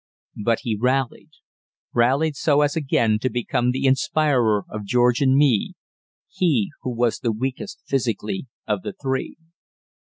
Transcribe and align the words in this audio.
But 0.43 0.61
he 0.63 0.75
rallied 0.81 1.29
rallied 1.93 2.35
so 2.35 2.61
as 2.61 2.75
again 2.75 3.19
to 3.19 3.29
become 3.29 3.69
the 3.69 3.85
inspirer 3.85 4.65
of 4.67 4.83
George 4.83 5.21
and 5.21 5.35
me, 5.35 5.75
he 6.27 6.71
who 6.81 6.89
was 6.89 7.19
the 7.19 7.31
weakest 7.31 7.81
physically 7.85 8.47
of 8.65 8.81
the 8.81 8.93
three. 8.93 9.37